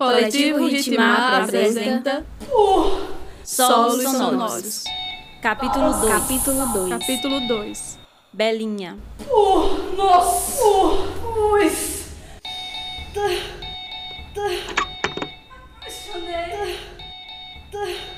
Coletivo 0.00 0.66
Ritmar 0.66 1.42
apresenta 1.42 2.24
Solos 3.44 4.02
Sonoros. 4.02 4.84
Capítulo 5.42 5.92
2. 5.92 6.10
Capítulo 6.10 6.66
2. 6.72 6.88
Capítulo 6.88 7.40
2. 7.46 7.98
Belinha. 8.32 8.96
Nossa! 9.98 10.64
Ui! 11.52 11.68
Dizem. 17.70 18.09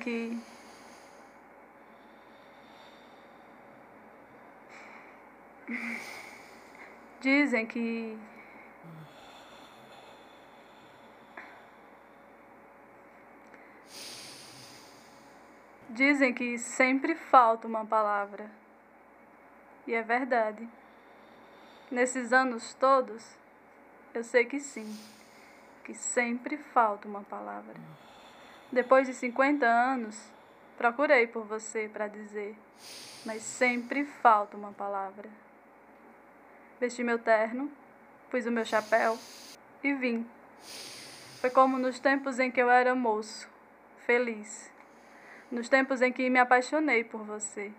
Que. 0.00 0.40
Dizem 7.20 7.66
que. 7.66 8.18
Dizem 15.90 16.32
que 16.32 16.56
sempre 16.56 17.14
falta 17.14 17.68
uma 17.68 17.84
palavra. 17.84 18.50
E 19.86 19.92
é 19.92 20.02
verdade. 20.02 20.66
Nesses 21.90 22.32
anos 22.32 22.72
todos, 22.72 23.36
eu 24.14 24.24
sei 24.24 24.46
que 24.46 24.60
sim, 24.60 24.98
que 25.84 25.92
sempre 25.92 26.56
falta 26.56 27.06
uma 27.06 27.22
palavra. 27.22 27.74
Depois 28.72 29.08
de 29.08 29.14
50 29.14 29.66
anos, 29.66 30.30
procurei 30.78 31.26
por 31.26 31.44
você 31.44 31.90
para 31.92 32.06
dizer, 32.06 32.56
mas 33.26 33.42
sempre 33.42 34.04
falta 34.04 34.56
uma 34.56 34.72
palavra. 34.72 35.28
Vesti 36.78 37.02
meu 37.02 37.18
terno, 37.18 37.68
pus 38.30 38.46
o 38.46 38.50
meu 38.52 38.64
chapéu 38.64 39.18
e 39.82 39.92
vim. 39.92 40.24
Foi 41.40 41.50
como 41.50 41.78
nos 41.78 41.98
tempos 41.98 42.38
em 42.38 42.48
que 42.48 42.62
eu 42.62 42.70
era 42.70 42.94
moço, 42.94 43.48
feliz. 44.06 44.70
Nos 45.50 45.68
tempos 45.68 46.00
em 46.00 46.12
que 46.12 46.30
me 46.30 46.38
apaixonei 46.38 47.02
por 47.02 47.24
você. 47.24 47.72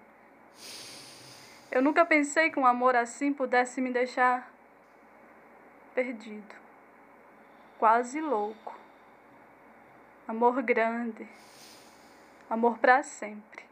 Eu 1.71 1.81
nunca 1.81 2.05
pensei 2.05 2.49
que 2.49 2.59
um 2.59 2.65
amor 2.65 2.97
assim 2.97 3.31
pudesse 3.31 3.79
me 3.79 3.91
deixar 3.91 4.51
perdido, 5.95 6.53
quase 7.79 8.19
louco. 8.19 8.80
Amor 10.31 10.61
grande, 10.61 11.27
amor 12.49 12.77
para 12.77 13.03
sempre. 13.03 13.65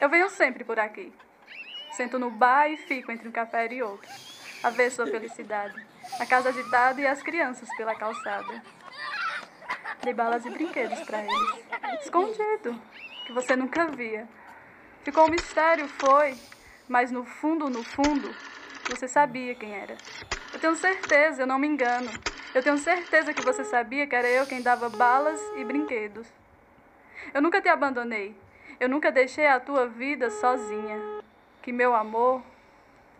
Eu 0.00 0.08
venho 0.08 0.28
sempre 0.30 0.64
por 0.64 0.80
aqui. 0.80 1.14
Sento 1.92 2.18
no 2.18 2.28
bar 2.28 2.68
e 2.68 2.76
fico 2.76 3.12
entre 3.12 3.28
um 3.28 3.30
café 3.30 3.72
e 3.72 3.84
outro, 3.84 4.10
a 4.64 4.70
ver 4.70 4.90
sua 4.90 5.06
felicidade, 5.06 5.80
a 6.18 6.26
casa 6.26 6.48
agitada 6.48 7.00
e 7.00 7.06
as 7.06 7.22
crianças 7.22 7.68
pela 7.76 7.94
calçada. 7.94 8.60
Dei 10.02 10.12
balas 10.12 10.44
e 10.44 10.50
brinquedos 10.50 11.02
para 11.02 11.22
eles, 11.22 12.02
escondido, 12.02 12.82
que 13.28 13.32
você 13.32 13.54
nunca 13.54 13.86
via. 13.86 14.26
Ficou 15.04 15.28
um 15.28 15.30
mistério, 15.30 15.86
foi, 15.86 16.36
mas 16.88 17.12
no 17.12 17.24
fundo, 17.24 17.70
no 17.70 17.84
fundo, 17.84 18.34
você 18.88 19.08
sabia 19.08 19.54
quem 19.54 19.74
era. 19.74 19.96
Eu 20.52 20.60
tenho 20.60 20.76
certeza, 20.76 21.42
eu 21.42 21.46
não 21.46 21.58
me 21.58 21.66
engano. 21.66 22.10
Eu 22.54 22.62
tenho 22.62 22.78
certeza 22.78 23.34
que 23.34 23.42
você 23.42 23.64
sabia 23.64 24.06
que 24.06 24.14
era 24.14 24.28
eu 24.28 24.46
quem 24.46 24.62
dava 24.62 24.88
balas 24.88 25.40
e 25.56 25.64
brinquedos. 25.64 26.26
Eu 27.34 27.42
nunca 27.42 27.60
te 27.60 27.68
abandonei. 27.68 28.34
Eu 28.78 28.88
nunca 28.88 29.10
deixei 29.10 29.46
a 29.46 29.60
tua 29.60 29.86
vida 29.86 30.30
sozinha. 30.30 31.00
Que 31.62 31.72
meu 31.72 31.94
amor 31.94 32.42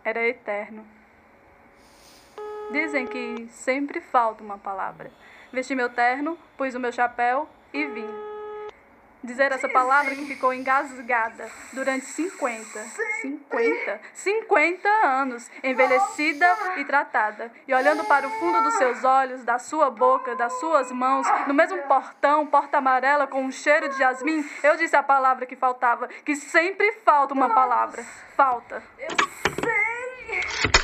era 0.03 0.25
eterno. 0.25 0.85
Dizem 2.71 3.05
que 3.05 3.47
sempre 3.49 4.01
falta 4.01 4.43
uma 4.43 4.57
palavra. 4.57 5.11
Vesti 5.51 5.75
meu 5.75 5.89
terno, 5.89 6.37
pus 6.57 6.75
o 6.75 6.79
meu 6.79 6.91
chapéu 6.91 7.47
e 7.73 7.85
vim. 7.85 8.26
Dizer 9.23 9.51
essa 9.51 9.67
palavra 9.67 10.15
que 10.15 10.25
ficou 10.25 10.53
engasgada 10.53 11.49
durante 11.73 12.05
50, 12.05 12.79
50, 13.21 14.01
50 14.13 14.89
anos, 14.89 15.49
envelhecida 15.63 16.47
e 16.77 16.85
tratada. 16.85 17.51
E 17.67 17.73
olhando 17.73 18.03
para 18.05 18.27
o 18.27 18.29
fundo 18.31 18.61
dos 18.61 18.75
seus 18.75 19.03
olhos, 19.03 19.43
da 19.43 19.57
sua 19.59 19.89
boca, 19.89 20.35
das 20.35 20.53
suas 20.59 20.91
mãos, 20.91 21.27
no 21.47 21.53
mesmo 21.53 21.77
portão, 21.83 22.45
porta 22.45 22.77
amarela 22.77 23.27
com 23.27 23.43
um 23.43 23.51
cheiro 23.51 23.89
de 23.89 23.97
jasmim, 23.97 24.47
eu 24.63 24.77
disse 24.77 24.95
a 24.95 25.03
palavra 25.03 25.45
que 25.45 25.55
faltava, 25.55 26.07
que 26.07 26.35
sempre 26.35 26.91
falta 27.03 27.33
uma 27.33 27.49
palavra. 27.53 28.03
Falta. 28.35 28.83
Eu 28.99 29.09
sei! 29.63 30.76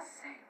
Sempre. 0.00 0.48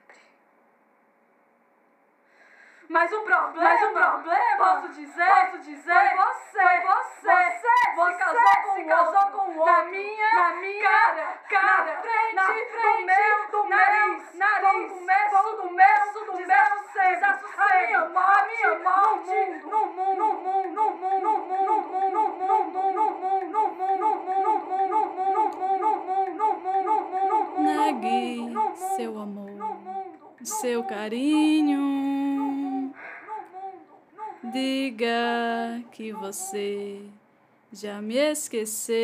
Mas 2.89 3.13
o 3.13 3.21
problema, 3.21 3.53
mas 3.55 3.83
o 3.83 3.93
problema, 3.93 4.57
posso 4.57 4.89
dizer, 4.95 5.27
posso 5.27 5.59
dizer, 5.59 5.93
foi 5.93 6.17
você, 6.17 6.59
foi 6.59 6.81
você, 6.81 7.29
você, 7.29 7.69
você 7.95 8.13
se 8.13 8.19
casou 8.19 8.63
com, 8.63 8.75
se 8.75 8.85
casou 8.85 9.31
com 9.31 9.51
o 9.51 9.59
outro, 9.59 9.73
na 9.73 9.85
minha, 9.85 10.33
na 10.33 10.53
minha 10.57 10.91
cara, 10.91 11.39
cara, 11.51 11.85
na 11.85 12.01
frente, 12.01 12.35
na 12.35 12.45
frente, 12.47 12.73
do 12.73 13.05
meu, 13.05 13.49
do 13.51 13.69
nariz, 13.69 14.35
nariz, 14.35 14.89
do 14.89 14.95
começo, 14.95 15.43
do 15.43 15.57
começo, 15.57 16.13
do 16.25 16.37
desassossego, 16.39 17.25
a 17.59 17.87
minha 17.87 18.09
morte, 18.09 18.65
a 18.65 18.69
minha 18.69 18.79
morte, 18.79 19.29
no 19.29 19.37
mundo, 19.37 19.71
no 19.71 19.87
mundo, 19.87 20.08
seu 30.61 30.83
carinho. 30.83 32.93
Diga 34.53 35.81
que 35.93 36.13
você 36.13 37.01
já 37.73 38.03
me 38.03 38.17
esqueceu. 38.17 38.97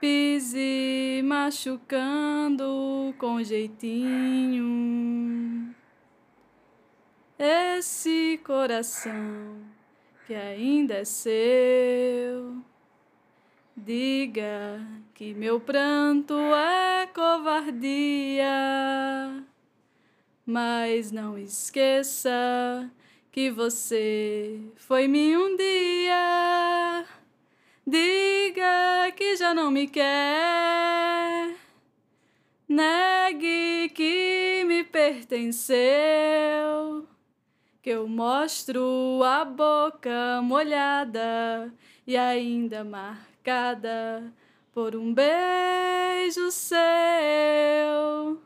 Pise 0.00 1.22
machucando 1.24 3.14
com 3.18 3.40
jeitinho. 3.42 4.64
Esse 7.38 8.40
coração 8.44 9.60
que 10.26 10.34
ainda 10.34 10.94
é 10.94 11.04
seu. 11.04 12.56
Diga 13.76 14.80
que 15.12 15.34
meu 15.34 15.60
pranto 15.60 16.32
é 16.34 17.06
covardia. 17.08 18.46
Mas 20.46 21.12
não 21.12 21.36
esqueça 21.36 22.90
que 23.30 23.50
você 23.50 24.58
foi-me 24.76 25.36
um 25.36 25.54
dia. 25.56 27.04
Diga 27.86 29.12
que 29.14 29.36
já 29.36 29.52
não 29.52 29.70
me 29.70 29.86
quer. 29.86 31.54
Negue 32.66 33.90
que 33.90 34.64
me 34.66 34.84
pertenceu. 34.84 35.76
Que 37.82 37.90
eu 37.90 38.08
mostro 38.08 39.22
a 39.22 39.44
boca 39.44 40.40
molhada 40.42 41.70
e 42.06 42.16
ainda 42.16 42.82
marcada 43.46 44.32
por 44.72 44.96
um 44.96 45.14
beijo 45.14 46.50
seu. 46.50 48.42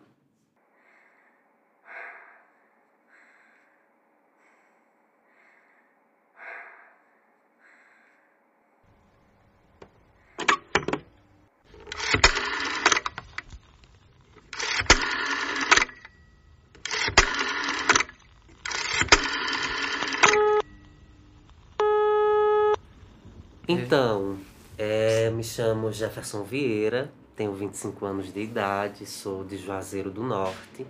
Então, 23.67 24.37
é, 24.83 25.29
me 25.29 25.45
chamo 25.45 25.93
Jefferson 25.93 26.43
Vieira, 26.43 27.13
tenho 27.37 27.53
25 27.53 28.07
anos 28.07 28.33
de 28.33 28.41
idade, 28.41 29.05
sou 29.05 29.45
de 29.45 29.59
Juazeiro 29.59 30.11
do 30.11 30.23
Norte. 30.23 30.87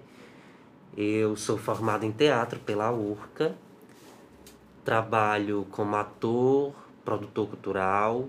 Eu 0.96 1.34
sou 1.34 1.58
formado 1.58 2.04
em 2.04 2.12
teatro 2.12 2.60
pela 2.60 2.92
URCA, 2.92 3.52
trabalho 4.84 5.66
como 5.72 5.96
ator, 5.96 6.72
produtor 7.04 7.48
cultural, 7.48 8.28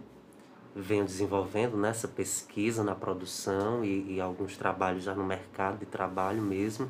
venho 0.75 1.05
desenvolvendo 1.05 1.77
nessa 1.77 2.07
pesquisa 2.07 2.83
na 2.83 2.95
produção 2.95 3.85
e, 3.85 4.15
e 4.15 4.19
alguns 4.19 4.57
trabalhos 4.57 5.03
já 5.03 5.13
no 5.13 5.23
mercado 5.23 5.77
de 5.77 5.85
trabalho 5.85 6.41
mesmo. 6.41 6.89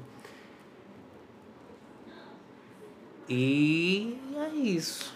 E 3.27 4.17
é 4.33 4.47
isso. 4.55 5.13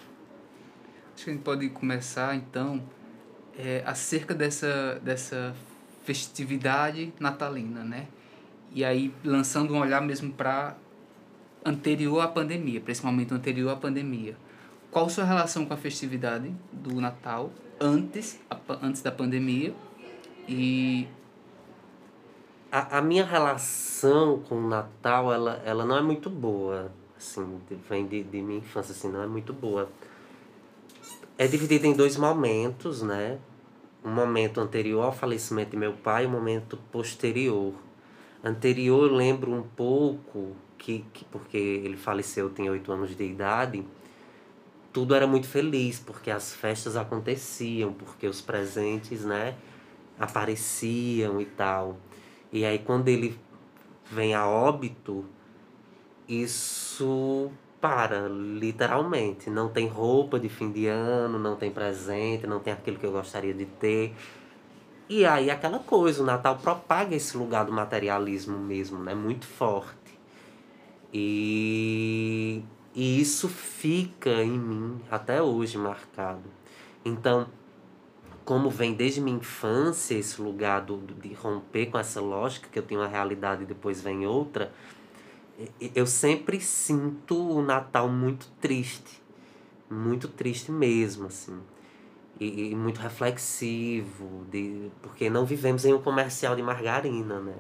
Acho 1.13 1.23
que 1.23 1.29
a 1.29 1.33
gente 1.33 1.43
pode 1.43 1.69
começar 1.69 2.35
então 2.35 2.83
é, 3.57 3.83
acerca 3.85 4.33
dessa, 4.33 4.99
dessa 5.03 5.55
festividade 6.03 7.13
natalina, 7.19 7.83
né? 7.83 8.07
E 8.73 8.83
aí 8.83 9.13
lançando 9.23 9.73
um 9.73 9.79
olhar 9.79 10.01
mesmo 10.01 10.31
para 10.33 10.75
anterior 11.65 12.21
à 12.21 12.27
pandemia, 12.27 12.79
para 12.79 12.91
esse 12.91 13.03
momento 13.03 13.33
anterior 13.33 13.71
à 13.71 13.75
pandemia. 13.75 14.35
Qual 14.91 15.09
sua 15.09 15.23
relação 15.23 15.65
com 15.65 15.73
a 15.73 15.77
festividade 15.77 16.53
do 16.71 17.01
Natal 17.01 17.51
antes, 17.79 18.39
antes 18.81 19.01
da 19.01 19.11
pandemia 19.11 19.73
e 20.47 21.07
a, 22.71 22.99
a 22.99 23.01
minha 23.01 23.25
relação 23.25 24.39
com 24.47 24.55
o 24.55 24.67
Natal 24.67 25.33
ela, 25.33 25.61
ela 25.65 25.85
não 25.85 25.97
é 25.97 26.01
muito 26.01 26.29
boa 26.29 26.91
assim 27.17 27.59
vem 27.89 28.05
de, 28.05 28.23
de 28.23 28.41
minha 28.41 28.59
infância 28.59 28.91
assim 28.91 29.09
não 29.09 29.23
é 29.23 29.27
muito 29.27 29.53
boa 29.53 29.89
é 31.37 31.47
dividida 31.47 31.85
em 31.85 31.93
dois 31.93 32.17
momentos, 32.17 33.01
né? 33.01 33.37
Um 34.03 34.11
momento 34.11 34.61
anterior 34.61 35.03
ao 35.03 35.11
falecimento 35.11 35.71
de 35.71 35.77
meu 35.77 35.93
pai 35.93 36.25
um 36.25 36.29
momento 36.29 36.77
posterior. 36.91 37.73
Anterior 38.43 39.09
eu 39.09 39.15
lembro 39.15 39.51
um 39.51 39.63
pouco 39.63 40.55
que, 40.77 41.03
que 41.11 41.25
porque 41.25 41.57
ele 41.57 41.97
faleceu, 41.97 42.49
tem 42.49 42.69
oito 42.69 42.91
anos 42.91 43.15
de 43.15 43.23
idade, 43.23 43.83
tudo 44.93 45.13
era 45.15 45.27
muito 45.27 45.47
feliz, 45.47 45.99
porque 45.99 46.31
as 46.31 46.53
festas 46.53 46.95
aconteciam, 46.95 47.91
porque 47.91 48.27
os 48.27 48.39
presentes, 48.39 49.25
né, 49.25 49.55
apareciam 50.17 51.41
e 51.41 51.45
tal. 51.45 51.97
E 52.51 52.63
aí 52.63 52.79
quando 52.79 53.09
ele 53.09 53.37
vem 54.09 54.33
a 54.33 54.47
óbito, 54.47 55.25
isso 56.29 57.51
para, 57.85 58.27
literalmente. 58.27 59.47
Não 59.47 59.69
tem 59.69 59.87
roupa 59.87 60.39
de 60.39 60.49
fim 60.49 60.71
de 60.71 60.87
ano, 60.87 61.37
não 61.37 61.55
tem 61.55 61.69
presente, 61.69 62.47
não 62.47 62.59
tem 62.59 62.73
aquilo 62.73 62.97
que 62.97 63.05
eu 63.05 63.11
gostaria 63.11 63.53
de 63.53 63.65
ter. 63.65 64.15
E 65.07 65.23
aí 65.23 65.51
aquela 65.51 65.77
coisa, 65.77 66.23
o 66.23 66.25
Natal 66.25 66.57
propaga 66.57 67.15
esse 67.15 67.37
lugar 67.37 67.63
do 67.63 67.71
materialismo 67.71 68.57
mesmo, 68.57 68.97
né? 68.97 69.13
Muito 69.13 69.45
forte. 69.45 70.17
E, 71.13 72.63
e 72.95 73.21
isso 73.21 73.47
fica 73.47 74.31
em 74.41 74.57
mim 74.57 74.99
até 75.11 75.39
hoje 75.39 75.77
marcado. 75.77 76.49
Então, 77.05 77.45
como 78.43 78.67
vem 78.67 78.95
desde 78.95 79.21
minha 79.21 79.37
infância 79.37 80.15
esse 80.15 80.41
lugar 80.41 80.81
do, 80.81 80.97
de 81.21 81.35
romper 81.35 81.85
com 81.85 81.99
essa 81.99 82.19
lógica, 82.19 82.67
que 82.71 82.79
eu 82.79 82.83
tenho 82.83 83.01
uma 83.01 83.07
realidade 83.07 83.61
e 83.61 83.67
depois 83.67 84.01
vem 84.01 84.25
outra, 84.25 84.73
eu 85.93 86.05
sempre 86.05 86.59
sinto 86.59 87.35
o 87.37 87.61
Natal 87.61 88.09
muito 88.09 88.51
triste. 88.59 89.21
Muito 89.89 90.27
triste 90.27 90.71
mesmo, 90.71 91.27
assim. 91.27 91.59
E, 92.39 92.71
e, 92.71 92.75
muito 92.75 92.99
reflexivo, 92.99 94.45
de, 94.51 94.91
porque 95.01 95.29
não 95.29 95.45
vivemos 95.45 95.85
em 95.85 95.93
um 95.93 96.01
comercial 96.01 96.55
de 96.55 96.61
margarina, 96.61 97.39
né? 97.39 97.55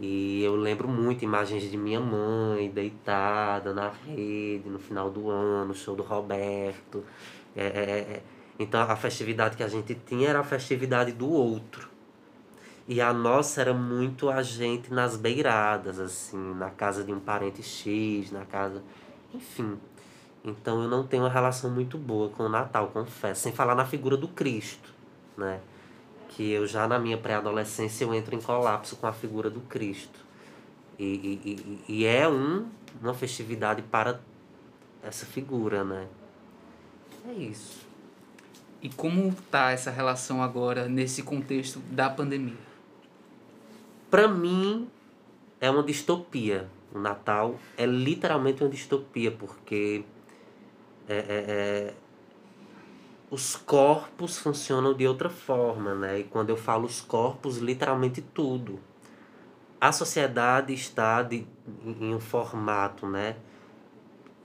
E 0.00 0.42
eu 0.42 0.56
lembro 0.56 0.88
muito 0.88 1.24
imagens 1.24 1.70
de 1.70 1.76
minha 1.76 2.00
mãe 2.00 2.68
deitada 2.70 3.72
na 3.72 3.90
rede 3.90 4.68
no 4.68 4.78
final 4.78 5.10
do 5.10 5.30
ano, 5.30 5.74
show 5.74 5.94
do 5.94 6.02
Roberto. 6.02 7.04
É, 7.54 7.64
é, 7.64 7.98
é. 8.16 8.22
Então 8.58 8.80
a 8.80 8.96
festividade 8.96 9.56
que 9.56 9.62
a 9.62 9.68
gente 9.68 9.94
tinha 9.94 10.28
era 10.28 10.40
a 10.40 10.44
festividade 10.44 11.12
do 11.12 11.28
outro. 11.28 11.88
E 12.86 13.00
a 13.00 13.12
nossa 13.12 13.62
era 13.62 13.72
muito 13.72 14.28
a 14.28 14.42
gente 14.42 14.92
nas 14.92 15.16
beiradas, 15.16 15.98
assim, 15.98 16.54
na 16.54 16.68
casa 16.68 17.02
de 17.02 17.12
um 17.12 17.18
parente 17.18 17.62
X, 17.62 18.30
na 18.30 18.44
casa. 18.44 18.82
Enfim. 19.32 19.78
Então 20.44 20.82
eu 20.82 20.88
não 20.88 21.06
tenho 21.06 21.22
uma 21.22 21.30
relação 21.30 21.70
muito 21.70 21.96
boa 21.96 22.28
com 22.28 22.42
o 22.42 22.48
Natal, 22.48 22.88
confesso. 22.88 23.40
Sem 23.40 23.52
falar 23.52 23.74
na 23.74 23.86
figura 23.86 24.16
do 24.16 24.28
Cristo, 24.28 24.92
né? 25.36 25.60
Que 26.28 26.50
eu 26.50 26.66
já 26.66 26.86
na 26.86 26.98
minha 26.98 27.16
pré-adolescência 27.16 28.04
eu 28.04 28.12
entro 28.12 28.34
em 28.34 28.40
colapso 28.40 28.96
com 28.96 29.06
a 29.06 29.12
figura 29.12 29.48
do 29.48 29.60
Cristo. 29.62 30.20
E, 30.98 31.04
e, 31.04 31.84
e, 31.88 32.00
e 32.00 32.04
é 32.04 32.28
um, 32.28 32.68
uma 33.00 33.14
festividade 33.14 33.80
para 33.80 34.20
essa 35.02 35.24
figura, 35.24 35.82
né? 35.82 36.06
É 37.26 37.32
isso. 37.32 37.80
E 38.82 38.90
como 38.90 39.34
tá 39.50 39.70
essa 39.70 39.90
relação 39.90 40.42
agora 40.42 40.86
nesse 40.86 41.22
contexto 41.22 41.78
da 41.90 42.10
pandemia? 42.10 42.73
Para 44.14 44.28
mim, 44.28 44.88
é 45.60 45.68
uma 45.68 45.82
distopia. 45.82 46.70
O 46.94 47.00
Natal 47.00 47.56
é 47.76 47.84
literalmente 47.84 48.62
uma 48.62 48.70
distopia, 48.70 49.32
porque 49.32 50.04
é, 51.08 51.16
é, 51.16 51.24
é, 51.28 51.94
os 53.28 53.56
corpos 53.56 54.38
funcionam 54.38 54.94
de 54.94 55.04
outra 55.04 55.28
forma, 55.28 55.96
né? 55.96 56.20
E 56.20 56.22
quando 56.22 56.50
eu 56.50 56.56
falo 56.56 56.86
os 56.86 57.00
corpos, 57.00 57.58
literalmente 57.58 58.22
tudo. 58.22 58.78
A 59.80 59.90
sociedade 59.90 60.72
está 60.72 61.20
de, 61.24 61.44
em 61.84 62.14
um 62.14 62.20
formato, 62.20 63.08
né? 63.08 63.34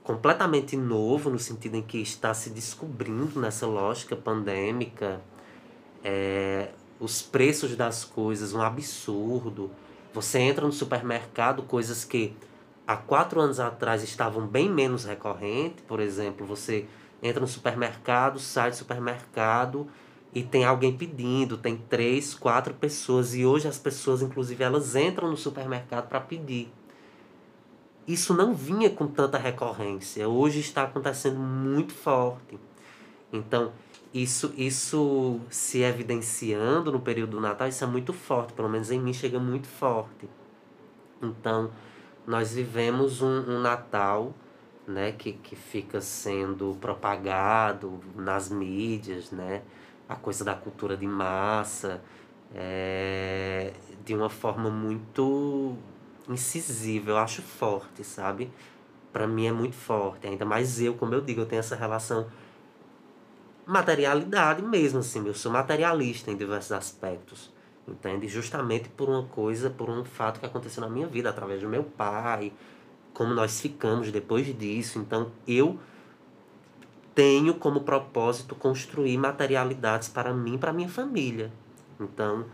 completamente 0.02 0.76
novo, 0.76 1.30
no 1.30 1.38
sentido 1.38 1.76
em 1.76 1.82
que 1.82 1.98
está 1.98 2.34
se 2.34 2.50
descobrindo 2.50 3.38
nessa 3.38 3.68
lógica 3.68 4.16
pandêmica, 4.16 5.20
é, 6.02 6.70
os 7.00 7.22
preços 7.22 7.74
das 7.74 8.04
coisas, 8.04 8.52
um 8.52 8.60
absurdo. 8.60 9.70
Você 10.12 10.38
entra 10.38 10.66
no 10.66 10.72
supermercado, 10.72 11.62
coisas 11.62 12.04
que 12.04 12.36
há 12.86 12.96
quatro 12.96 13.40
anos 13.40 13.58
atrás 13.58 14.02
estavam 14.02 14.46
bem 14.46 14.70
menos 14.70 15.04
recorrentes, 15.04 15.82
por 15.88 15.98
exemplo, 15.98 16.46
você 16.46 16.86
entra 17.22 17.40
no 17.40 17.48
supermercado, 17.48 18.38
sai 18.38 18.70
do 18.70 18.76
supermercado 18.76 19.88
e 20.32 20.42
tem 20.42 20.64
alguém 20.64 20.96
pedindo, 20.96 21.56
tem 21.56 21.76
três, 21.76 22.34
quatro 22.34 22.74
pessoas, 22.74 23.34
e 23.34 23.44
hoje 23.44 23.66
as 23.66 23.78
pessoas, 23.78 24.22
inclusive, 24.22 24.62
elas 24.62 24.94
entram 24.94 25.30
no 25.30 25.36
supermercado 25.36 26.08
para 26.08 26.20
pedir 26.20 26.72
isso 28.12 28.34
não 28.34 28.54
vinha 28.54 28.90
com 28.90 29.06
tanta 29.06 29.38
recorrência. 29.38 30.28
Hoje 30.28 30.60
está 30.60 30.82
acontecendo 30.82 31.38
muito 31.38 31.92
forte. 31.92 32.58
Então, 33.32 33.72
isso, 34.12 34.52
isso 34.56 35.40
se 35.48 35.82
evidenciando 35.82 36.90
no 36.90 37.00
período 37.00 37.32
do 37.32 37.40
Natal, 37.40 37.68
isso 37.68 37.84
é 37.84 37.86
muito 37.86 38.12
forte. 38.12 38.52
Pelo 38.52 38.68
menos 38.68 38.90
em 38.90 39.00
mim 39.00 39.12
chega 39.12 39.38
muito 39.38 39.68
forte. 39.68 40.28
Então, 41.22 41.70
nós 42.26 42.54
vivemos 42.54 43.22
um, 43.22 43.56
um 43.56 43.60
Natal 43.60 44.34
né, 44.86 45.12
que, 45.12 45.32
que 45.32 45.54
fica 45.54 46.00
sendo 46.00 46.76
propagado 46.80 48.00
nas 48.16 48.48
mídias, 48.48 49.30
né, 49.30 49.62
a 50.08 50.16
coisa 50.16 50.44
da 50.44 50.54
cultura 50.54 50.96
de 50.96 51.06
massa, 51.06 52.02
é, 52.54 53.72
de 54.04 54.14
uma 54.14 54.28
forma 54.28 54.70
muito 54.70 55.76
incisiva, 56.28 57.10
eu 57.10 57.18
acho 57.18 57.42
forte, 57.42 58.02
sabe? 58.02 58.50
Para 59.12 59.26
mim 59.26 59.46
é 59.46 59.52
muito 59.52 59.76
forte, 59.76 60.26
ainda 60.26 60.44
mais 60.44 60.80
eu, 60.80 60.94
como 60.94 61.14
eu 61.14 61.20
digo, 61.20 61.40
eu 61.42 61.46
tenho 61.46 61.60
essa 61.60 61.76
relação 61.76 62.26
materialidade 63.70 64.62
mesmo, 64.62 64.98
assim, 64.98 65.24
eu 65.24 65.34
sou 65.34 65.52
materialista 65.52 66.30
em 66.30 66.36
diversos 66.36 66.72
aspectos, 66.72 67.52
entende? 67.86 68.26
Justamente 68.26 68.88
por 68.88 69.08
uma 69.08 69.22
coisa, 69.22 69.70
por 69.70 69.88
um 69.88 70.04
fato 70.04 70.40
que 70.40 70.46
aconteceu 70.46 70.80
na 70.80 70.88
minha 70.88 71.06
vida, 71.06 71.30
através 71.30 71.60
do 71.60 71.68
meu 71.68 71.84
pai, 71.84 72.52
como 73.14 73.32
nós 73.32 73.60
ficamos 73.60 74.10
depois 74.10 74.46
disso, 74.58 74.98
então 74.98 75.30
eu 75.46 75.78
tenho 77.14 77.54
como 77.54 77.82
propósito 77.82 78.56
construir 78.56 79.16
materialidades 79.16 80.08
para 80.08 80.34
mim 80.34 80.58
para 80.58 80.72
minha 80.72 80.88
família. 80.88 81.52
Então, 82.00 82.46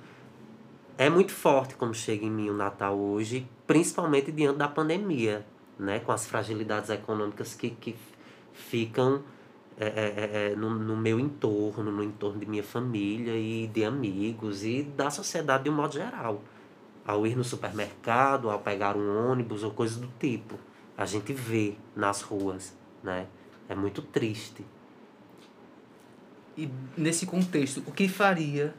é 0.99 1.09
muito 1.09 1.33
forte 1.33 1.77
como 1.77 1.95
chega 1.95 2.27
em 2.27 2.31
mim 2.31 2.51
o 2.51 2.55
Natal 2.55 2.95
hoje, 2.99 3.49
principalmente 3.67 4.31
diante 4.31 4.59
da 4.59 4.69
pandemia, 4.69 5.47
né? 5.79 5.99
com 5.99 6.13
as 6.13 6.27
fragilidades 6.27 6.91
econômicas 6.91 7.55
que, 7.55 7.71
que 7.71 7.97
ficam 8.53 9.23
é, 9.79 9.87
é, 9.87 9.91
é, 9.91 10.53
é, 10.53 10.57
no, 10.57 10.71
no 10.71 10.97
meu 10.97 11.21
entorno, 11.21 11.93
no 11.93 12.03
entorno 12.03 12.41
de 12.41 12.47
minha 12.47 12.63
família 12.63 13.37
e 13.37 13.67
de 13.67 13.85
amigos 13.85 14.65
e 14.65 14.83
da 14.83 15.11
sociedade 15.11 15.65
de 15.65 15.71
um 15.71 15.75
modo 15.75 15.93
geral. 15.93 16.43
Ao 17.07 17.27
ir 17.27 17.37
no 17.37 17.45
supermercado, 17.45 18.51
ao 18.51 18.59
pegar 18.61 18.97
um 18.97 19.31
ônibus 19.31 19.63
ou 19.63 19.71
coisa 19.71 20.01
do 20.01 20.09
tipo, 20.19 20.59
a 20.97 21.05
gente 21.05 21.33
vê 21.33 21.75
nas 21.95 22.23
ruas, 22.23 22.75
né? 23.03 23.27
É 23.69 23.75
muito 23.75 24.01
triste. 24.01 24.65
E 26.57 26.71
nesse 26.97 27.27
contexto, 27.27 27.83
o 27.87 27.93
que 27.93 28.09
faria 28.09 28.75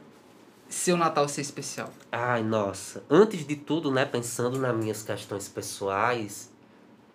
seu 0.68 0.96
Natal 0.96 1.28
ser 1.28 1.42
especial? 1.42 1.92
Ai, 2.10 2.42
nossa. 2.42 3.04
Antes 3.08 3.46
de 3.46 3.54
tudo, 3.56 3.90
né, 3.90 4.04
pensando 4.04 4.58
nas 4.58 4.76
minhas 4.76 5.02
questões 5.02 5.48
pessoais, 5.48 6.50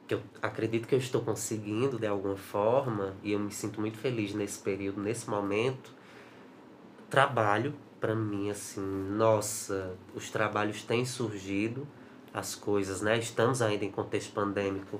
que 0.08 0.14
eu 0.16 0.22
acredito 0.42 0.88
que 0.88 0.96
eu 0.96 1.00
estou 1.00 1.22
conseguindo 1.22 1.98
de 1.98 2.08
alguma 2.08 2.36
forma, 2.36 3.16
e 3.24 3.32
eu 3.32 3.40
me 3.40 3.52
sinto 3.52 3.80
muito 3.80 3.98
feliz 3.98 4.34
nesse 4.34 4.60
período, 4.60 5.02
nesse 5.02 5.30
momento, 5.30 5.92
trabalho 7.10 7.74
para 8.00 8.16
mim 8.16 8.50
assim, 8.50 8.82
nossa, 8.82 9.96
os 10.14 10.30
trabalhos 10.30 10.84
têm 10.84 11.06
surgido, 11.06 11.88
as 12.34 12.56
coisas, 12.56 13.02
né? 13.02 13.18
Estamos 13.18 13.62
ainda 13.62 13.86
em 13.86 13.92
contexto 13.92 14.34
pandêmico, 14.34 15.00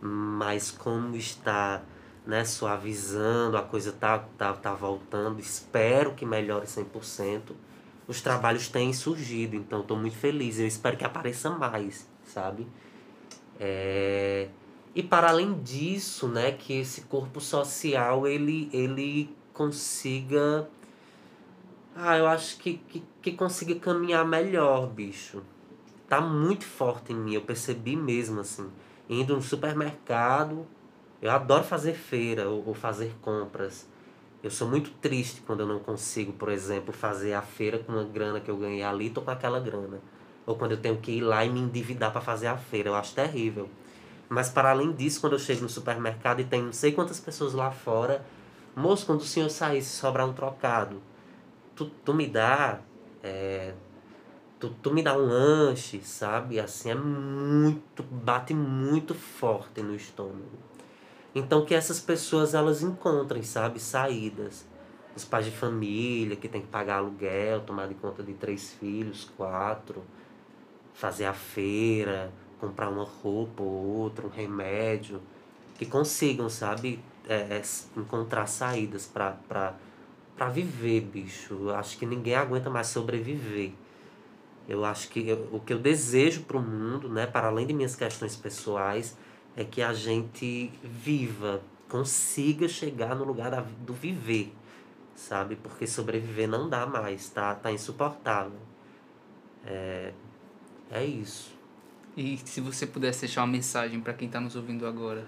mas 0.00 0.70
como 0.70 1.14
está, 1.14 1.82
né, 2.26 2.44
suavizando, 2.44 3.56
a 3.56 3.62
coisa 3.62 3.92
tá 3.92 4.18
tá 4.36 4.52
tá 4.54 4.74
voltando, 4.74 5.38
espero 5.38 6.14
que 6.14 6.24
melhore 6.24 6.66
100% 6.66 7.52
os 8.10 8.20
trabalhos 8.20 8.66
têm 8.66 8.92
surgido, 8.92 9.54
então 9.54 9.82
estou 9.82 9.96
muito 9.96 10.16
feliz. 10.16 10.58
Eu 10.58 10.66
espero 10.66 10.96
que 10.96 11.04
apareça 11.04 11.48
mais, 11.48 12.08
sabe? 12.24 12.66
É... 13.60 14.48
E 14.94 15.02
para 15.02 15.28
além 15.28 15.60
disso, 15.62 16.26
né, 16.26 16.50
que 16.50 16.72
esse 16.72 17.02
corpo 17.02 17.40
social 17.40 18.26
ele, 18.26 18.70
ele 18.72 19.36
consiga. 19.52 20.68
Ah, 21.94 22.16
eu 22.16 22.26
acho 22.26 22.56
que, 22.56 22.78
que, 22.88 23.02
que 23.20 23.32
consiga 23.32 23.74
caminhar 23.74 24.24
melhor, 24.26 24.88
bicho. 24.88 25.42
Tá 26.08 26.20
muito 26.20 26.64
forte 26.64 27.12
em 27.12 27.16
mim, 27.16 27.34
eu 27.34 27.42
percebi 27.42 27.94
mesmo, 27.94 28.40
assim. 28.40 28.68
Indo 29.08 29.36
no 29.36 29.42
supermercado, 29.42 30.66
eu 31.20 31.30
adoro 31.30 31.62
fazer 31.62 31.94
feira 31.94 32.48
ou, 32.48 32.66
ou 32.68 32.74
fazer 32.74 33.14
compras. 33.20 33.86
Eu 34.42 34.50
sou 34.50 34.66
muito 34.66 34.90
triste 34.92 35.42
quando 35.42 35.60
eu 35.60 35.66
não 35.66 35.78
consigo, 35.78 36.32
por 36.32 36.48
exemplo, 36.48 36.92
fazer 36.92 37.34
a 37.34 37.42
feira 37.42 37.78
com 37.78 37.92
uma 37.92 38.04
grana 38.04 38.40
que 38.40 38.50
eu 38.50 38.56
ganhei 38.56 38.82
ali, 38.82 39.10
tô 39.10 39.20
com 39.20 39.30
aquela 39.30 39.60
grana. 39.60 40.00
Ou 40.46 40.56
quando 40.56 40.72
eu 40.72 40.78
tenho 40.78 40.96
que 40.96 41.12
ir 41.12 41.20
lá 41.20 41.44
e 41.44 41.50
me 41.50 41.60
endividar 41.60 42.12
para 42.12 42.20
fazer 42.20 42.46
a 42.46 42.56
feira. 42.56 42.88
Eu 42.88 42.94
acho 42.94 43.14
terrível. 43.14 43.68
Mas 44.28 44.48
para 44.48 44.70
além 44.70 44.92
disso, 44.92 45.20
quando 45.20 45.32
eu 45.32 45.38
chego 45.38 45.62
no 45.62 45.68
supermercado 45.68 46.40
e 46.40 46.44
tem 46.44 46.62
não 46.62 46.72
sei 46.72 46.92
quantas 46.92 47.18
pessoas 47.18 47.52
lá 47.52 47.70
fora, 47.70 48.24
moço, 48.76 49.04
quando 49.04 49.20
o 49.20 49.24
senhor 49.24 49.50
sair, 49.50 49.82
se 49.82 49.90
sobrar 49.96 50.28
um 50.28 50.32
trocado, 50.32 51.02
tu, 51.74 51.86
tu 52.04 52.14
me 52.14 52.26
dá. 52.28 52.78
É, 53.22 53.74
tu, 54.60 54.70
tu 54.82 54.92
me 54.92 55.02
dá 55.02 55.16
um 55.16 55.26
lanche, 55.26 56.00
sabe? 56.02 56.60
Assim, 56.60 56.90
é 56.90 56.94
muito. 56.94 58.02
bate 58.02 58.54
muito 58.54 59.14
forte 59.14 59.82
no 59.82 59.94
estômago. 59.94 60.58
Então 61.34 61.64
que 61.64 61.74
essas 61.74 62.00
pessoas 62.00 62.54
elas 62.54 62.82
encontrem, 62.82 63.42
sabe, 63.42 63.80
saídas. 63.80 64.66
Os 65.16 65.24
pais 65.24 65.44
de 65.44 65.50
família 65.50 66.36
que 66.36 66.48
tem 66.48 66.60
que 66.60 66.68
pagar 66.68 66.98
aluguel, 66.98 67.62
tomar 67.62 67.88
de 67.88 67.94
conta 67.94 68.22
de 68.22 68.34
três 68.34 68.72
filhos, 68.74 69.30
quatro, 69.36 70.04
fazer 70.94 71.24
a 71.24 71.34
feira, 71.34 72.32
comprar 72.60 72.88
uma 72.88 73.04
roupa 73.04 73.62
ou 73.62 73.68
outra, 73.68 74.26
um 74.26 74.30
remédio, 74.30 75.20
que 75.78 75.86
consigam, 75.86 76.48
sabe, 76.48 77.00
é, 77.26 77.34
é, 77.34 77.62
encontrar 77.96 78.46
saídas 78.46 79.06
para 79.06 80.48
viver, 80.50 81.00
bicho. 81.00 81.54
Eu 81.54 81.74
acho 81.74 81.96
que 81.98 82.04
ninguém 82.04 82.34
aguenta 82.34 82.68
mais 82.68 82.88
sobreviver. 82.88 83.72
Eu 84.68 84.84
acho 84.84 85.08
que 85.08 85.26
eu, 85.26 85.48
o 85.50 85.58
que 85.58 85.72
eu 85.72 85.78
desejo 85.78 86.42
para 86.42 86.56
o 86.56 86.62
mundo, 86.62 87.08
né, 87.08 87.26
para 87.26 87.48
além 87.48 87.66
de 87.66 87.72
minhas 87.72 87.96
questões 87.96 88.36
pessoais, 88.36 89.16
é 89.56 89.64
que 89.64 89.82
a 89.82 89.92
gente 89.92 90.72
viva, 90.82 91.60
consiga 91.88 92.68
chegar 92.68 93.16
no 93.16 93.24
lugar 93.24 93.50
da, 93.50 93.60
do 93.60 93.92
viver, 93.92 94.52
sabe? 95.14 95.56
Porque 95.56 95.86
sobreviver 95.86 96.48
não 96.48 96.68
dá 96.68 96.86
mais, 96.86 97.28
tá, 97.30 97.54
tá 97.54 97.72
insuportável. 97.72 98.60
É, 99.66 100.12
é 100.90 101.04
isso. 101.04 101.58
E 102.16 102.38
se 102.44 102.60
você 102.60 102.86
pudesse 102.86 103.20
deixar 103.20 103.42
uma 103.42 103.52
mensagem 103.52 104.00
para 104.00 104.12
quem 104.12 104.26
está 104.26 104.40
nos 104.40 104.56
ouvindo 104.56 104.86
agora, 104.86 105.26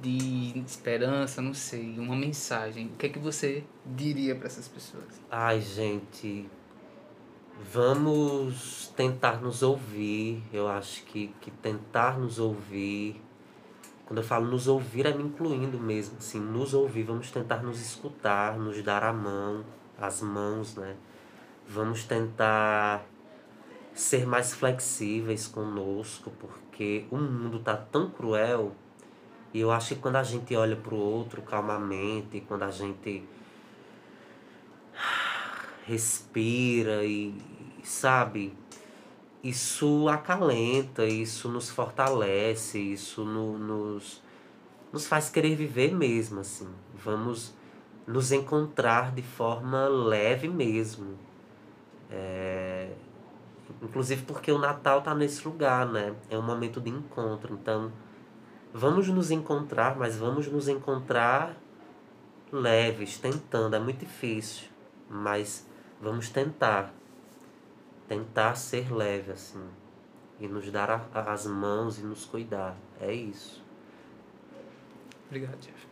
de 0.00 0.58
esperança, 0.66 1.42
não 1.42 1.54
sei, 1.54 1.98
uma 1.98 2.16
mensagem, 2.16 2.86
o 2.86 2.96
que 2.96 3.06
é 3.06 3.08
que 3.08 3.18
você 3.18 3.64
diria 3.84 4.34
para 4.34 4.46
essas 4.46 4.68
pessoas? 4.68 5.20
Ai, 5.30 5.60
gente, 5.60 6.48
Vamos 7.70 8.92
tentar 8.96 9.40
nos 9.40 9.62
ouvir. 9.62 10.42
Eu 10.52 10.68
acho 10.68 11.04
que, 11.04 11.28
que 11.40 11.50
tentar 11.50 12.18
nos 12.18 12.38
ouvir. 12.38 13.20
Quando 14.06 14.18
eu 14.18 14.24
falo 14.24 14.46
nos 14.46 14.66
ouvir, 14.66 15.06
é 15.06 15.14
me 15.14 15.22
incluindo 15.22 15.78
mesmo. 15.78 16.16
Assim, 16.18 16.40
nos 16.40 16.74
ouvir, 16.74 17.04
vamos 17.04 17.30
tentar 17.30 17.62
nos 17.62 17.80
escutar, 17.80 18.58
nos 18.58 18.82
dar 18.82 19.04
a 19.04 19.12
mão, 19.12 19.64
as 19.98 20.20
mãos, 20.22 20.76
né? 20.76 20.96
Vamos 21.68 22.04
tentar 22.04 23.06
ser 23.94 24.26
mais 24.26 24.54
flexíveis 24.54 25.46
conosco, 25.46 26.32
porque 26.38 27.04
o 27.10 27.16
mundo 27.16 27.58
tá 27.58 27.76
tão 27.76 28.10
cruel. 28.10 28.72
E 29.52 29.60
eu 29.60 29.70
acho 29.70 29.94
que 29.94 30.00
quando 30.00 30.16
a 30.16 30.22
gente 30.22 30.54
olha 30.56 30.76
para 30.76 30.94
o 30.94 30.98
outro 30.98 31.42
calmamente, 31.42 32.42
quando 32.48 32.62
a 32.62 32.70
gente 32.70 33.22
respira 35.84 37.04
e, 37.04 37.34
sabe, 37.82 38.54
isso 39.42 40.08
acalenta, 40.08 41.04
isso 41.04 41.48
nos 41.48 41.68
fortalece, 41.68 42.78
isso 42.78 43.24
no, 43.24 43.58
nos, 43.58 44.22
nos 44.92 45.06
faz 45.06 45.28
querer 45.28 45.54
viver 45.56 45.92
mesmo, 45.94 46.40
assim. 46.40 46.68
Vamos, 46.94 47.52
nos 48.06 48.32
encontrar 48.32 49.12
de 49.12 49.22
forma 49.22 49.86
leve 49.88 50.48
mesmo. 50.48 51.18
É, 52.10 52.92
inclusive 53.80 54.22
porque 54.22 54.50
o 54.50 54.58
Natal 54.58 54.98
está 54.98 55.14
nesse 55.14 55.46
lugar, 55.46 55.86
né? 55.86 56.14
É 56.28 56.36
um 56.36 56.42
momento 56.42 56.80
de 56.80 56.90
encontro. 56.90 57.54
Então, 57.54 57.92
vamos 58.72 59.08
nos 59.08 59.30
encontrar, 59.30 59.96
mas 59.96 60.16
vamos 60.16 60.46
nos 60.48 60.68
encontrar 60.68 61.56
leves, 62.50 63.18
tentando. 63.18 63.74
É 63.74 63.78
muito 63.78 64.00
difícil, 64.00 64.68
mas 65.08 65.66
vamos 66.00 66.28
tentar. 66.28 66.92
Tentar 68.08 68.56
ser 68.56 68.92
leve, 68.92 69.32
assim. 69.32 69.64
E 70.38 70.46
nos 70.46 70.70
dar 70.70 70.90
a, 70.90 71.32
as 71.32 71.46
mãos 71.46 71.98
e 71.98 72.02
nos 72.02 72.24
cuidar. 72.24 72.76
É 73.00 73.12
isso. 73.12 73.62
Obrigado, 75.28 75.56
Jeff. 75.60 75.86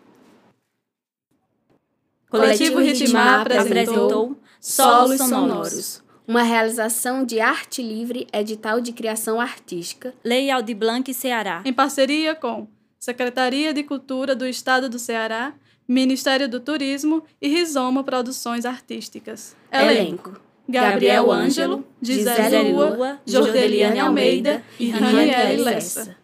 Coletivo 2.28 2.78
Ritmar 2.78 3.40
apresentou 3.40 4.37
Solos 4.60 5.18
Sonoros. 5.18 6.09
Uma 6.30 6.44
realização 6.44 7.25
de 7.25 7.40
arte 7.40 7.82
livre, 7.82 8.25
edital 8.32 8.80
de 8.80 8.92
criação 8.92 9.40
artística. 9.40 10.14
Lei 10.22 10.49
Aldi 10.49 10.75
Blanc, 10.75 11.12
Ceará. 11.12 11.60
em 11.64 11.72
parceria 11.72 12.37
com 12.37 12.68
Secretaria 13.00 13.75
de 13.75 13.82
Cultura 13.82 14.37
do 14.37 14.46
Estado 14.46 14.88
do 14.88 14.96
Ceará, 14.96 15.52
Ministério 15.88 16.49
do 16.49 16.60
Turismo 16.60 17.25
e 17.42 17.49
Rizoma 17.49 18.04
Produções 18.04 18.64
Artísticas. 18.64 19.56
Elenco: 19.72 20.40
Gabriel 20.68 21.32
Ângelo, 21.32 21.84
Gisele 22.00 22.75
Lua, 22.75 23.20
Jordeliane 23.26 23.99
Almeida 23.99 24.62
e 24.78 24.88
Raniele 24.88 25.64
Lessa. 25.64 26.14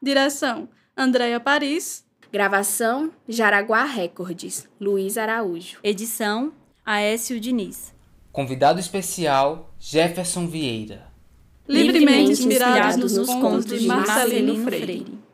Direção: 0.00 0.70
Andréia 0.96 1.38
Paris. 1.38 2.02
Gravação 2.32 3.12
Jaraguá 3.28 3.84
Records. 3.84 4.66
Luiz 4.80 5.18
Araújo. 5.18 5.80
Edição 5.82 6.50
Aécio 6.82 7.38
Diniz. 7.38 7.99
Convidado 8.32 8.78
especial, 8.78 9.72
Jefferson 9.78 10.46
Vieira. 10.46 11.08
Livremente 11.66 12.32
inspirados 12.32 13.14
nos 13.14 13.28
contos 13.28 13.66
de 13.66 13.86
Marcelino 13.86 14.64
Freire. 14.64 15.29